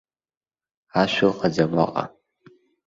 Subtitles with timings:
[1.01, 2.03] Ашә ыҟаӡам уаҟа.